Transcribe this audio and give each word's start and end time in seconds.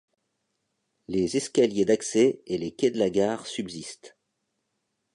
Les 1.09 1.37
escaliers 1.37 1.85
d'accès 1.85 2.41
et 2.47 2.57
les 2.57 2.71
quais 2.71 2.89
de 2.89 2.97
la 2.97 3.11
gare 3.11 3.45
subsistent. 3.45 4.17